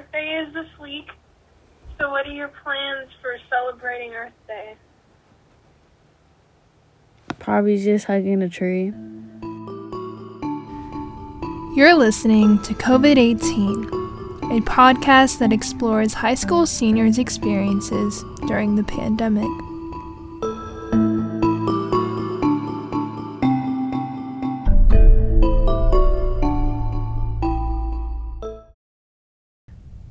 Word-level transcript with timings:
birthday 0.00 0.44
is 0.46 0.54
this 0.54 0.78
week. 0.80 1.08
So, 1.98 2.10
what 2.10 2.26
are 2.26 2.32
your 2.32 2.48
plans 2.62 3.10
for 3.20 3.36
celebrating 3.50 4.12
Earth 4.12 4.32
Day? 4.46 4.74
Probably 7.38 7.82
just 7.82 8.06
hugging 8.06 8.42
a 8.42 8.48
tree. 8.48 8.92
You're 11.76 11.94
listening 11.94 12.60
to 12.62 12.74
COVID 12.74 13.18
18, 13.18 13.84
a 14.58 14.60
podcast 14.64 15.38
that 15.38 15.52
explores 15.52 16.14
high 16.14 16.34
school 16.34 16.66
seniors' 16.66 17.18
experiences 17.18 18.24
during 18.46 18.76
the 18.76 18.84
pandemic. 18.84 19.69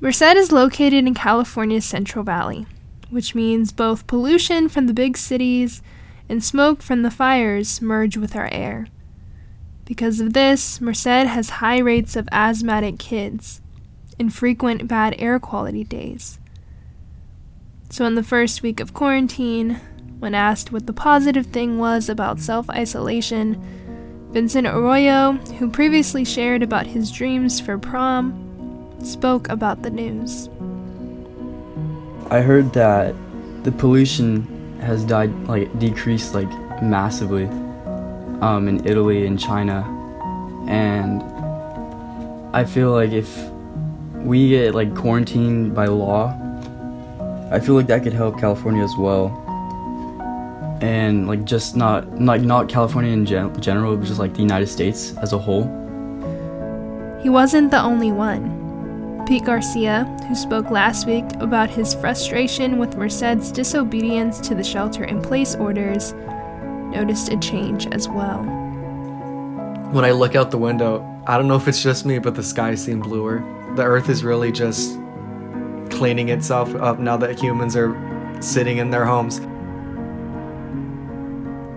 Merced 0.00 0.22
is 0.22 0.52
located 0.52 1.06
in 1.06 1.14
California's 1.14 1.84
Central 1.84 2.24
Valley, 2.24 2.66
which 3.10 3.34
means 3.34 3.72
both 3.72 4.06
pollution 4.06 4.68
from 4.68 4.86
the 4.86 4.94
big 4.94 5.16
cities 5.16 5.82
and 6.28 6.44
smoke 6.44 6.82
from 6.82 7.02
the 7.02 7.10
fires 7.10 7.82
merge 7.82 8.16
with 8.16 8.36
our 8.36 8.48
air. 8.52 8.86
Because 9.84 10.20
of 10.20 10.34
this, 10.34 10.80
Merced 10.80 11.06
has 11.06 11.50
high 11.50 11.78
rates 11.78 12.14
of 12.14 12.28
asthmatic 12.30 12.98
kids 13.00 13.60
and 14.20 14.32
frequent 14.32 14.86
bad 14.86 15.16
air 15.18 15.40
quality 15.40 15.82
days. 15.82 16.38
So, 17.90 18.04
in 18.04 18.14
the 18.14 18.22
first 18.22 18.62
week 18.62 18.78
of 18.78 18.94
quarantine, 18.94 19.80
when 20.20 20.34
asked 20.34 20.70
what 20.70 20.86
the 20.86 20.92
positive 20.92 21.46
thing 21.46 21.78
was 21.78 22.08
about 22.08 22.38
self 22.38 22.70
isolation, 22.70 23.60
Vincent 24.30 24.66
Arroyo, 24.66 25.32
who 25.58 25.70
previously 25.70 26.24
shared 26.24 26.62
about 26.62 26.86
his 26.86 27.10
dreams 27.10 27.58
for 27.58 27.78
prom, 27.78 28.47
spoke 29.02 29.48
about 29.48 29.82
the 29.82 29.90
news. 29.90 30.48
I 32.30 32.40
heard 32.40 32.72
that 32.74 33.14
the 33.64 33.72
pollution 33.72 34.46
has 34.80 35.04
died 35.04 35.32
like 35.48 35.76
decreased 35.78 36.34
like 36.34 36.48
massively 36.82 37.44
um, 38.40 38.68
in 38.68 38.86
Italy 38.86 39.26
and 39.26 39.38
China, 39.38 39.84
and 40.68 41.22
I 42.54 42.64
feel 42.64 42.92
like 42.92 43.12
if 43.12 43.36
we 44.14 44.50
get 44.50 44.74
like 44.74 44.94
quarantined 44.94 45.74
by 45.74 45.86
law, 45.86 46.36
I 47.50 47.60
feel 47.60 47.74
like 47.74 47.86
that 47.86 48.02
could 48.02 48.12
help 48.12 48.38
California 48.38 48.84
as 48.84 48.94
well, 48.98 49.28
and 50.82 51.26
like 51.26 51.44
just 51.44 51.76
not 51.76 52.20
like 52.20 52.42
not 52.42 52.68
California 52.68 53.12
in 53.12 53.24
gen- 53.24 53.58
general, 53.60 53.96
but 53.96 54.06
just 54.06 54.18
like 54.18 54.34
the 54.34 54.42
United 54.42 54.66
States 54.68 55.14
as 55.22 55.32
a 55.32 55.38
whole. 55.38 55.64
He 57.22 57.30
wasn't 57.30 57.70
the 57.70 57.82
only 57.82 58.12
one. 58.12 58.57
Pete 59.28 59.44
Garcia, 59.44 60.04
who 60.26 60.34
spoke 60.34 60.70
last 60.70 61.06
week 61.06 61.26
about 61.38 61.68
his 61.68 61.92
frustration 61.92 62.78
with 62.78 62.96
Merced's 62.96 63.52
disobedience 63.52 64.40
to 64.40 64.54
the 64.54 64.64
shelter 64.64 65.04
in 65.04 65.20
place 65.20 65.54
orders, 65.54 66.14
noticed 66.94 67.30
a 67.30 67.36
change 67.36 67.86
as 67.88 68.08
well. 68.08 68.42
When 69.92 70.06
I 70.06 70.12
look 70.12 70.34
out 70.34 70.50
the 70.50 70.56
window, 70.56 71.04
I 71.26 71.36
don't 71.36 71.46
know 71.46 71.56
if 71.56 71.68
it's 71.68 71.82
just 71.82 72.06
me, 72.06 72.18
but 72.18 72.36
the 72.36 72.42
sky 72.42 72.74
seem 72.74 73.00
bluer. 73.00 73.44
The 73.76 73.82
earth 73.82 74.08
is 74.08 74.24
really 74.24 74.50
just 74.50 74.98
cleaning 75.90 76.30
itself 76.30 76.74
up 76.76 76.98
now 76.98 77.18
that 77.18 77.38
humans 77.38 77.76
are 77.76 77.94
sitting 78.40 78.78
in 78.78 78.88
their 78.88 79.04
homes. 79.04 79.40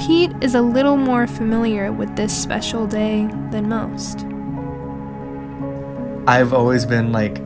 Pete 0.00 0.32
is 0.40 0.54
a 0.54 0.62
little 0.62 0.96
more 0.96 1.26
familiar 1.26 1.90
with 1.90 2.14
this 2.14 2.32
special 2.32 2.86
day 2.86 3.26
than 3.50 3.68
most. 3.68 4.26
I've 6.32 6.54
always 6.54 6.86
been 6.86 7.12
like, 7.12 7.36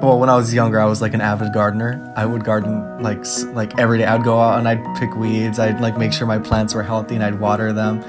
well, 0.00 0.16
when 0.20 0.28
I 0.28 0.36
was 0.36 0.54
younger, 0.54 0.78
I 0.78 0.84
was 0.84 1.02
like 1.02 1.14
an 1.14 1.20
avid 1.20 1.52
gardener. 1.52 2.14
I 2.16 2.24
would 2.24 2.44
garden 2.44 3.02
like 3.02 3.24
like 3.54 3.76
every 3.76 3.98
day. 3.98 4.04
I'd 4.04 4.22
go 4.22 4.38
out 4.38 4.60
and 4.60 4.68
I'd 4.68 4.84
pick 5.00 5.16
weeds. 5.16 5.58
I'd 5.58 5.80
like 5.80 5.98
make 5.98 6.12
sure 6.12 6.24
my 6.24 6.38
plants 6.38 6.74
were 6.74 6.84
healthy 6.84 7.16
and 7.16 7.24
I'd 7.24 7.40
water 7.40 7.72
them. 7.72 8.00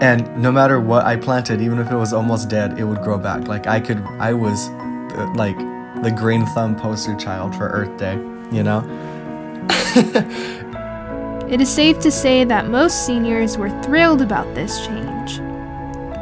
And 0.00 0.38
no 0.38 0.50
matter 0.50 0.80
what 0.80 1.04
I 1.04 1.16
planted, 1.16 1.60
even 1.60 1.78
if 1.80 1.90
it 1.90 1.96
was 1.96 2.14
almost 2.14 2.48
dead, 2.48 2.78
it 2.78 2.84
would 2.84 3.02
grow 3.02 3.18
back. 3.18 3.46
Like 3.46 3.66
I 3.66 3.78
could, 3.78 3.98
I 4.18 4.32
was 4.32 4.70
uh, 4.70 5.30
like 5.34 5.58
the 6.02 6.14
green 6.16 6.46
thumb 6.54 6.74
poster 6.74 7.14
child 7.16 7.54
for 7.54 7.68
Earth 7.68 7.94
Day. 7.98 8.14
You 8.50 8.62
know. 8.62 8.80
it 11.46 11.60
is 11.60 11.68
safe 11.68 12.00
to 12.00 12.10
say 12.10 12.44
that 12.44 12.68
most 12.68 13.04
seniors 13.04 13.58
were 13.58 13.82
thrilled 13.82 14.22
about 14.22 14.54
this 14.54 14.86
change. 14.86 15.19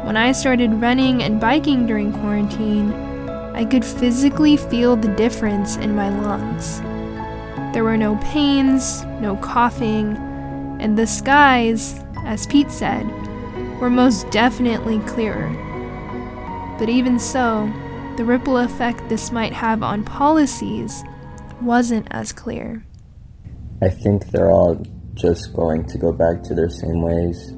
When 0.09 0.17
I 0.17 0.31
started 0.31 0.73
running 0.81 1.21
and 1.21 1.39
biking 1.39 1.85
during 1.85 2.11
quarantine, 2.11 2.91
I 3.53 3.63
could 3.63 3.85
physically 3.85 4.57
feel 4.57 4.95
the 4.95 5.13
difference 5.13 5.77
in 5.77 5.95
my 5.95 6.09
lungs. 6.09 6.81
There 7.75 7.83
were 7.83 7.95
no 7.95 8.15
pains, 8.15 9.03
no 9.21 9.37
coughing, 9.37 10.17
and 10.81 10.97
the 10.97 11.05
skies, 11.05 12.03
as 12.25 12.47
Pete 12.47 12.71
said, 12.71 13.05
were 13.79 13.91
most 13.91 14.27
definitely 14.31 14.97
clearer. 15.01 15.47
But 16.79 16.89
even 16.89 17.19
so, 17.19 17.71
the 18.17 18.25
ripple 18.25 18.57
effect 18.57 19.07
this 19.09 19.31
might 19.31 19.53
have 19.53 19.83
on 19.83 20.03
policies 20.03 21.03
wasn't 21.61 22.07
as 22.09 22.33
clear. 22.33 22.83
I 23.83 23.89
think 23.89 24.31
they're 24.31 24.49
all 24.49 24.83
just 25.13 25.53
going 25.53 25.85
to 25.85 25.99
go 25.99 26.11
back 26.11 26.41
to 26.45 26.55
their 26.55 26.71
same 26.71 27.03
ways. 27.03 27.53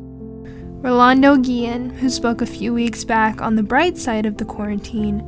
Rolando 0.82 1.38
Guillen, 1.38 1.92
who 1.92 2.10
spoke 2.10 2.42
a 2.42 2.46
few 2.48 2.74
weeks 2.74 3.04
back 3.04 3.40
on 3.40 3.56
the 3.56 3.62
bright 3.62 4.00
side 4.00 4.26
of 4.26 4.38
the 4.38 4.46
quarantine, 4.46 5.22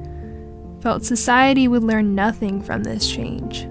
felt 0.81 1.05
society 1.05 1.67
would 1.67 1.83
learn 1.83 2.15
nothing 2.15 2.59
from 2.59 2.81
this 2.81 3.07
change. 3.07 3.67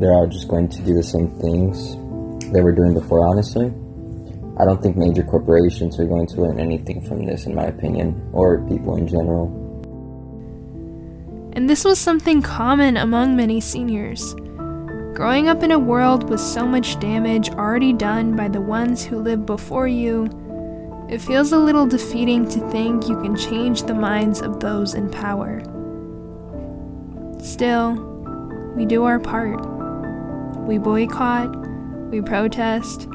They're 0.00 0.12
all 0.12 0.26
just 0.26 0.48
going 0.48 0.68
to 0.68 0.82
do 0.82 0.94
the 0.94 1.04
same 1.04 1.30
things 1.38 1.94
they 2.52 2.60
were 2.60 2.72
doing 2.72 2.92
before, 2.92 3.24
honestly. 3.24 3.72
I 4.58 4.64
don't 4.64 4.82
think 4.82 4.96
major 4.96 5.22
corporations 5.22 5.96
are 6.00 6.06
going 6.06 6.26
to 6.26 6.40
learn 6.40 6.58
anything 6.58 7.00
from 7.06 7.24
this, 7.24 7.46
in 7.46 7.54
my 7.54 7.66
opinion, 7.66 8.20
or 8.32 8.66
people 8.66 8.96
in 8.96 9.06
general. 9.06 9.46
And 11.52 11.70
this 11.70 11.84
was 11.84 12.00
something 12.00 12.42
common 12.42 12.96
among 12.96 13.36
many 13.36 13.60
seniors. 13.60 14.34
Growing 15.14 15.46
up 15.46 15.62
in 15.62 15.70
a 15.70 15.78
world 15.78 16.28
with 16.28 16.40
so 16.40 16.66
much 16.66 16.98
damage 16.98 17.48
already 17.50 17.92
done 17.92 18.34
by 18.34 18.48
the 18.48 18.60
ones 18.60 19.04
who 19.04 19.20
lived 19.20 19.46
before 19.46 19.86
you, 19.86 20.28
it 21.08 21.18
feels 21.18 21.52
a 21.52 21.58
little 21.58 21.86
defeating 21.86 22.48
to 22.48 22.70
think 22.70 23.08
you 23.08 23.20
can 23.22 23.36
change 23.36 23.84
the 23.84 23.94
minds 23.94 24.42
of 24.42 24.60
those 24.60 24.94
in 24.94 25.08
power. 25.10 25.60
Still, 27.40 27.94
we 28.74 28.84
do 28.84 29.04
our 29.04 29.20
part. 29.20 29.64
We 30.66 30.78
boycott, 30.78 31.54
we 32.10 32.20
protest, 32.20 33.06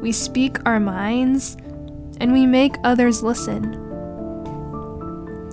we 0.00 0.12
speak 0.12 0.58
our 0.66 0.78
minds, 0.78 1.56
and 2.20 2.32
we 2.32 2.44
make 2.44 2.76
others 2.84 3.22
listen. 3.22 3.76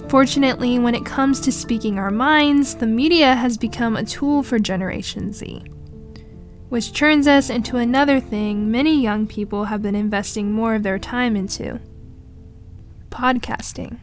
Fortunately, 0.10 0.80
when 0.80 0.96
it 0.96 1.06
comes 1.06 1.40
to 1.42 1.52
speaking 1.52 2.00
our 2.00 2.12
minds, 2.12 2.76
the 2.76 2.88
media 2.88 3.34
has 3.36 3.58
become 3.58 3.96
a 3.96 4.04
tool 4.04 4.44
for 4.44 4.60
Generation 4.60 5.32
Z. 5.32 5.64
Which 6.70 6.94
turns 6.94 7.28
us 7.28 7.50
into 7.50 7.78
another 7.78 8.20
thing 8.20 8.70
many 8.70 9.02
young 9.02 9.26
people 9.26 9.66
have 9.66 9.82
been 9.82 9.96
investing 9.96 10.52
more 10.52 10.76
of 10.76 10.84
their 10.84 11.00
time 11.00 11.36
into 11.36 11.80
podcasting. 13.10 13.98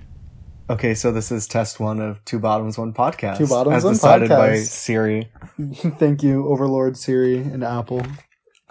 Okay, 0.70 0.94
so 0.94 1.12
this 1.12 1.30
is 1.30 1.46
test 1.46 1.78
one 1.78 2.00
of 2.00 2.24
Two 2.24 2.38
Bottoms, 2.38 2.78
One 2.78 2.94
Podcast. 2.94 3.36
Two 3.36 3.46
Bottoms, 3.46 3.76
as 3.76 3.84
One 3.84 3.92
decided 3.92 4.30
Podcast. 4.30 4.38
by 4.38 4.56
Siri. 4.60 5.30
Thank 5.98 6.22
you, 6.22 6.48
Overlord 6.48 6.96
Siri 6.96 7.36
and 7.36 7.62
Apple. 7.62 8.00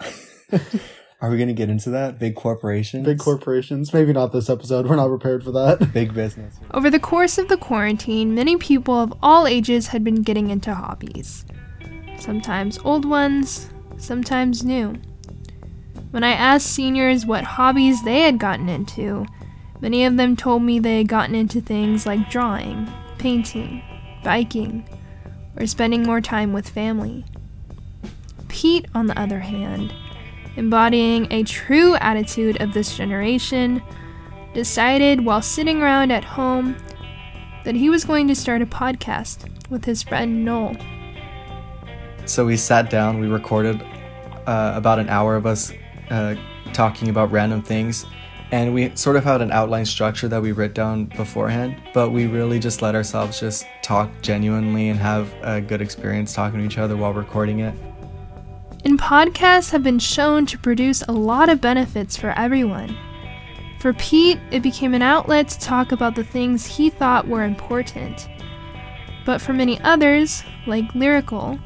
Are 1.20 1.30
we 1.30 1.36
going 1.36 1.48
to 1.48 1.54
get 1.54 1.70
into 1.70 1.90
that? 1.90 2.18
Big 2.18 2.34
corporations? 2.34 3.06
Big 3.06 3.18
corporations. 3.18 3.94
Maybe 3.94 4.12
not 4.12 4.32
this 4.32 4.50
episode. 4.50 4.88
We're 4.88 4.96
not 4.96 5.08
prepared 5.08 5.44
for 5.44 5.52
that. 5.52 5.92
Big 5.94 6.12
business. 6.12 6.56
Over 6.72 6.90
the 6.90 6.98
course 6.98 7.38
of 7.38 7.48
the 7.48 7.56
quarantine, 7.56 8.34
many 8.34 8.56
people 8.56 9.00
of 9.00 9.14
all 9.22 9.46
ages 9.46 9.86
had 9.86 10.02
been 10.02 10.22
getting 10.22 10.50
into 10.50 10.74
hobbies. 10.74 11.46
Sometimes 12.18 12.76
old 12.84 13.04
ones, 13.04 13.70
sometimes 13.98 14.64
new. 14.64 14.96
When 16.10 16.22
I 16.22 16.32
asked 16.32 16.66
seniors 16.66 17.26
what 17.26 17.44
hobbies 17.44 18.04
they 18.04 18.20
had 18.20 18.38
gotten 18.38 18.68
into, 18.68 19.26
many 19.80 20.04
of 20.04 20.16
them 20.16 20.36
told 20.36 20.62
me 20.62 20.78
they 20.78 20.98
had 20.98 21.08
gotten 21.08 21.34
into 21.34 21.60
things 21.60 22.06
like 22.06 22.30
drawing, 22.30 22.88
painting, 23.18 23.82
biking, 24.22 24.88
or 25.58 25.66
spending 25.66 26.02
more 26.04 26.20
time 26.20 26.52
with 26.52 26.68
family. 26.68 27.24
Pete, 28.48 28.86
on 28.94 29.06
the 29.06 29.18
other 29.18 29.40
hand, 29.40 29.92
embodying 30.56 31.26
a 31.32 31.42
true 31.42 31.96
attitude 31.96 32.60
of 32.60 32.72
this 32.72 32.96
generation, 32.96 33.82
decided 34.54 35.24
while 35.24 35.42
sitting 35.42 35.82
around 35.82 36.12
at 36.12 36.24
home 36.24 36.76
that 37.64 37.74
he 37.74 37.90
was 37.90 38.04
going 38.04 38.28
to 38.28 38.34
start 38.34 38.62
a 38.62 38.66
podcast 38.66 39.48
with 39.68 39.84
his 39.84 40.02
friend 40.02 40.44
Noel. 40.44 40.76
So 42.26 42.46
we 42.46 42.56
sat 42.56 42.88
down, 42.88 43.20
we 43.20 43.28
recorded 43.28 43.82
uh, 44.46 44.72
about 44.74 44.98
an 44.98 45.08
hour 45.08 45.36
of 45.36 45.46
us 45.46 45.72
uh, 46.10 46.34
talking 46.72 47.08
about 47.08 47.30
random 47.30 47.62
things, 47.62 48.06
and 48.50 48.72
we 48.72 48.94
sort 48.94 49.16
of 49.16 49.24
had 49.24 49.42
an 49.42 49.50
outline 49.52 49.84
structure 49.84 50.28
that 50.28 50.40
we 50.40 50.52
wrote 50.52 50.74
down 50.74 51.06
beforehand, 51.06 51.76
but 51.92 52.10
we 52.10 52.26
really 52.26 52.58
just 52.58 52.82
let 52.82 52.94
ourselves 52.94 53.40
just 53.40 53.66
talk 53.82 54.10
genuinely 54.22 54.88
and 54.88 54.98
have 54.98 55.32
a 55.42 55.60
good 55.60 55.82
experience 55.82 56.32
talking 56.32 56.60
to 56.60 56.64
each 56.64 56.78
other 56.78 56.96
while 56.96 57.12
recording 57.12 57.60
it. 57.60 57.74
And 58.84 58.98
podcasts 58.98 59.70
have 59.70 59.82
been 59.82 59.98
shown 59.98 60.46
to 60.46 60.58
produce 60.58 61.02
a 61.02 61.12
lot 61.12 61.48
of 61.48 61.60
benefits 61.60 62.16
for 62.16 62.30
everyone. 62.30 62.96
For 63.80 63.92
Pete, 63.94 64.38
it 64.50 64.62
became 64.62 64.94
an 64.94 65.02
outlet 65.02 65.48
to 65.48 65.58
talk 65.58 65.92
about 65.92 66.14
the 66.14 66.24
things 66.24 66.64
he 66.64 66.90
thought 66.90 67.28
were 67.28 67.44
important. 67.44 68.28
But 69.26 69.40
for 69.40 69.52
many 69.52 69.80
others, 69.80 70.42
like 70.66 70.94
Lyrical, 70.94 71.58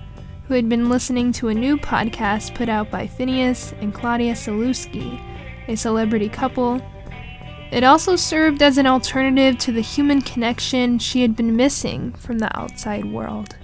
who 0.48 0.54
had 0.54 0.68
been 0.68 0.88
listening 0.88 1.30
to 1.30 1.48
a 1.48 1.54
new 1.54 1.76
podcast 1.76 2.54
put 2.54 2.70
out 2.70 2.90
by 2.90 3.06
Finneas 3.06 3.78
and 3.82 3.92
Claudia 3.92 4.32
Sulewski, 4.32 5.22
a 5.68 5.76
celebrity 5.76 6.30
couple, 6.30 6.80
it 7.70 7.84
also 7.84 8.16
served 8.16 8.62
as 8.62 8.78
an 8.78 8.86
alternative 8.86 9.58
to 9.58 9.72
the 9.72 9.82
human 9.82 10.22
connection 10.22 10.98
she 10.98 11.20
had 11.20 11.36
been 11.36 11.54
missing 11.54 12.12
from 12.14 12.38
the 12.38 12.58
outside 12.58 13.04
world. 13.04 13.56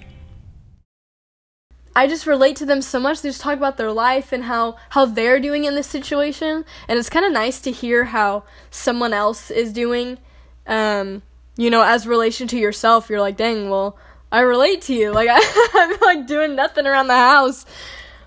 I 1.95 2.05
just 2.05 2.27
relate 2.27 2.55
to 2.57 2.67
them 2.67 2.83
so 2.83 2.99
much. 2.99 3.21
They 3.21 3.29
just 3.29 3.41
talk 3.41 3.57
about 3.57 3.77
their 3.77 3.91
life 3.91 4.31
and 4.31 4.43
how 4.43 4.75
how 4.89 5.05
they're 5.05 5.39
doing 5.39 5.65
in 5.65 5.73
this 5.73 5.87
situation, 5.87 6.65
and 6.87 6.99
it's 6.99 7.09
kind 7.09 7.25
of 7.25 7.31
nice 7.31 7.59
to 7.61 7.71
hear 7.71 8.03
how 8.03 8.43
someone 8.69 9.13
else 9.13 9.49
is 9.49 9.73
doing. 9.73 10.19
Um, 10.67 11.23
you 11.57 11.69
know, 11.71 11.81
as 11.81 12.05
relation 12.05 12.47
to 12.49 12.59
yourself, 12.59 13.09
you're 13.09 13.21
like, 13.21 13.37
dang, 13.37 13.69
well, 13.69 13.97
I 14.31 14.41
relate 14.41 14.81
to 14.83 14.93
you. 14.93 15.11
Like 15.11 15.29
I, 15.31 15.39
I'm 15.73 15.99
like 16.01 16.27
doing 16.27 16.55
nothing 16.55 16.85
around 16.85 17.07
the 17.07 17.15
house, 17.15 17.65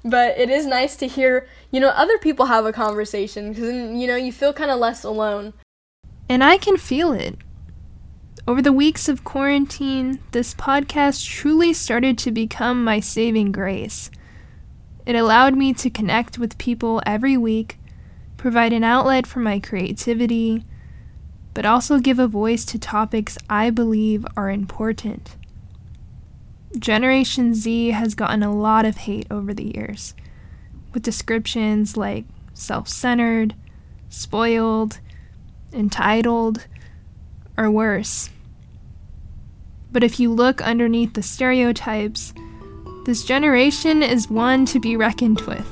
but 0.05 0.39
it 0.39 0.51
is 0.51 0.67
nice 0.67 0.97
to 0.97 1.09
hear 1.09 1.47
you 1.71 1.81
know 1.81 1.89
other 1.89 2.19
people 2.19 2.47
have 2.47 2.65
a 2.65 2.73
conversation 2.73 3.51
because 3.51 3.69
you 3.69 4.07
know 4.07 4.17
you 4.17 4.33
feel 4.33 4.53
kind 4.53 4.71
of 4.71 4.79
less 4.79 5.05
alone. 5.05 5.55
And 6.29 6.45
I 6.45 6.59
can 6.59 6.77
feel 6.77 7.13
it. 7.13 7.37
Over 8.47 8.63
the 8.63 8.73
weeks 8.73 9.09
of 9.09 9.25
quarantine, 9.25 10.21
this 10.33 10.55
podcast 10.55 11.27
truly 11.27 11.73
started 11.73 12.17
to 12.19 12.31
become 12.31 12.83
my 12.83 13.01
saving 13.01 13.53
grace. 13.53 14.11
It 15.05 15.17
allowed 15.17 15.57
me 15.57 15.73
to 15.75 15.89
connect 15.89 16.39
with 16.39 16.59
people 16.59 17.03
every 17.07 17.37
week, 17.37 17.79
provide 18.37 18.75
an 18.75 18.85
outlet 18.85 19.27
for 19.27 19.41
my 19.41 19.59
creativity, 19.59 20.65
but 21.55 21.65
also 21.65 21.99
give 21.99 22.19
a 22.19 22.29
voice 22.29 22.65
to 22.67 22.79
topics 22.79 23.39
I 23.49 23.71
believe 23.71 24.27
are 24.37 24.51
important. 24.51 25.38
Generation 26.79 27.55
Z 27.55 27.91
has 27.91 28.15
gotten 28.15 28.43
a 28.43 28.55
lot 28.55 28.85
of 28.85 28.99
hate 28.99 29.27
over 29.31 29.53
the 29.53 29.77
years, 29.77 30.15
with 30.93 31.03
descriptions 31.03 31.97
like 31.97 32.25
self 32.55 32.89
centered, 32.89 33.55
spoiled, 34.09 35.01
entitled, 35.73 36.67
or 37.57 37.71
worse. 37.71 38.31
But 39.91 40.05
if 40.05 40.21
you 40.21 40.33
look 40.33 40.61
underneath 40.61 41.15
the 41.15 41.23
stereotypes, 41.23 42.35
this 43.05 43.25
generation 43.25 44.03
is 44.03 44.29
one 44.29 44.67
to 44.67 44.79
be 44.79 44.97
reckoned 44.97 45.41
with, 45.43 45.67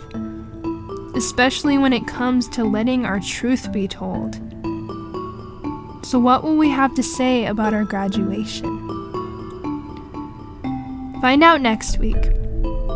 especially 1.15 1.77
when 1.77 1.93
it 1.93 2.07
comes 2.07 2.49
to 2.49 2.65
letting 2.65 3.05
our 3.05 3.21
truth 3.21 3.71
be 3.73 3.87
told. 3.87 4.37
So, 6.05 6.19
what 6.19 6.45
will 6.45 6.57
we 6.57 6.71
have 6.71 6.95
to 6.95 7.03
say 7.03 7.47
about 7.47 7.75
our 7.75 7.85
graduation? 7.85 9.06
Find 11.21 11.43
out 11.43 11.61
next 11.61 11.99
week 11.99 12.17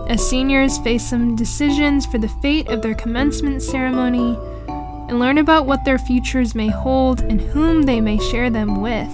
as 0.09 0.29
seniors 0.29 0.79
face 0.79 1.09
some 1.09 1.37
decisions 1.37 2.05
for 2.05 2.19
the 2.19 2.29
fate 2.29 2.69
of 2.69 2.83
their 2.83 2.95
commencement 2.95 3.63
ceremony 3.63 4.37
and 5.09 5.19
learn 5.19 5.39
about 5.39 5.67
what 5.67 5.85
their 5.85 5.99
futures 5.99 6.55
may 6.55 6.69
hold 6.69 7.21
and 7.21 7.41
whom 7.41 7.83
they 7.83 8.01
may 8.01 8.19
share 8.19 8.51
them 8.51 8.81
with. 8.81 9.13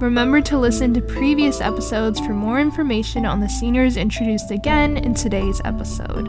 Remember 0.00 0.40
to 0.40 0.58
listen 0.58 0.94
to 0.94 1.00
previous 1.00 1.60
episodes 1.60 2.20
for 2.20 2.32
more 2.32 2.60
information 2.60 3.26
on 3.26 3.40
the 3.40 3.48
seniors 3.48 3.96
introduced 3.96 4.50
again 4.50 4.96
in 4.96 5.12
today's 5.12 5.60
episode. 5.64 6.26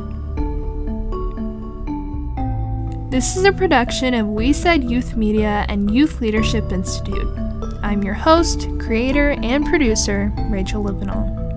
This 3.11 3.37
is 3.37 3.45
a 3.45 3.51
production 3.51 4.13
of 4.13 4.27
We'Ced 4.27 4.83
Youth 4.83 5.15
Media 5.15 5.65
and 5.69 5.93
Youth 5.93 6.19
Leadership 6.19 6.71
Institute. 6.71 7.48
I'm 7.81 8.03
your 8.03 8.13
host, 8.13 8.67
creator, 8.79 9.31
and 9.41 9.65
producer, 9.65 10.33
Rachel 10.49 10.83
Livenall. 10.83 11.48